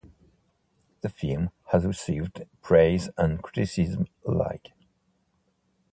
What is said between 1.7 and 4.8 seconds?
received praise and criticism alike.